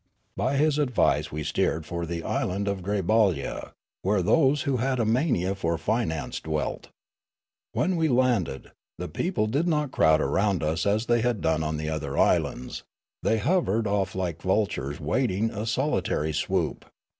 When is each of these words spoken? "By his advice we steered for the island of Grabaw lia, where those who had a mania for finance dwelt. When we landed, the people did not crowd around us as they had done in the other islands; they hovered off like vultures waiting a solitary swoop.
"By 0.35 0.57
his 0.57 0.79
advice 0.79 1.31
we 1.31 1.43
steered 1.43 1.85
for 1.85 2.07
the 2.07 2.23
island 2.23 2.67
of 2.67 2.81
Grabaw 2.81 3.35
lia, 3.35 3.73
where 4.01 4.23
those 4.23 4.63
who 4.63 4.77
had 4.77 4.99
a 4.99 5.05
mania 5.05 5.53
for 5.53 5.77
finance 5.77 6.39
dwelt. 6.39 6.89
When 7.73 7.95
we 7.97 8.07
landed, 8.07 8.71
the 8.97 9.07
people 9.07 9.45
did 9.45 9.67
not 9.67 9.91
crowd 9.91 10.19
around 10.19 10.63
us 10.63 10.87
as 10.87 11.05
they 11.05 11.21
had 11.21 11.39
done 11.39 11.61
in 11.63 11.77
the 11.77 11.89
other 11.91 12.17
islands; 12.17 12.81
they 13.21 13.37
hovered 13.37 13.85
off 13.85 14.15
like 14.15 14.41
vultures 14.41 14.99
waiting 14.99 15.51
a 15.51 15.67
solitary 15.67 16.33
swoop. 16.33 16.85